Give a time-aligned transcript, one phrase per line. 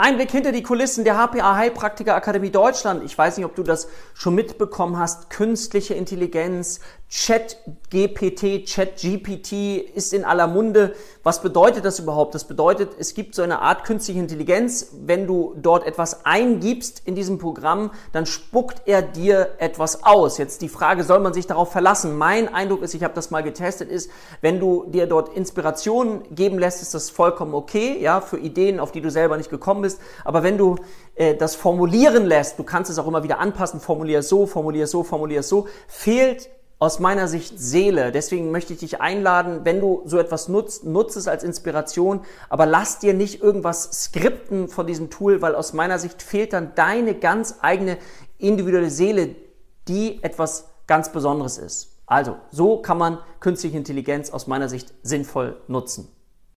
[0.00, 3.02] Ein Blick hinter die Kulissen der HPA Heilpraktiker Akademie Deutschland.
[3.02, 5.28] Ich weiß nicht, ob du das schon mitbekommen hast.
[5.28, 7.56] Künstliche Intelligenz, Chat
[7.90, 10.94] GPT, Chat GPT ist in aller Munde.
[11.24, 12.34] Was bedeutet das überhaupt?
[12.34, 14.92] Das bedeutet, es gibt so eine Art künstliche Intelligenz.
[15.04, 20.38] Wenn du dort etwas eingibst in diesem Programm, dann spuckt er dir etwas aus.
[20.38, 22.16] Jetzt die Frage, soll man sich darauf verlassen?
[22.16, 24.10] Mein Eindruck ist, ich habe das mal getestet, ist,
[24.42, 28.92] wenn du dir dort Inspirationen geben lässt, ist das vollkommen okay, ja, für Ideen, auf
[28.92, 30.00] die du selber nicht gekommen bist.
[30.24, 30.76] Aber wenn du
[31.14, 35.02] äh, das formulieren lässt, du kannst es auch immer wieder anpassen, formulier so, formulier so,
[35.02, 38.12] formulier so, fehlt aus meiner Sicht Seele.
[38.12, 42.66] Deswegen möchte ich dich einladen, wenn du so etwas nutzt, nutze es als Inspiration, aber
[42.66, 47.14] lass dir nicht irgendwas skripten von diesem Tool, weil aus meiner Sicht fehlt dann deine
[47.14, 47.98] ganz eigene
[48.38, 49.34] individuelle Seele,
[49.88, 51.96] die etwas ganz Besonderes ist.
[52.06, 56.08] Also, so kann man künstliche Intelligenz aus meiner Sicht sinnvoll nutzen.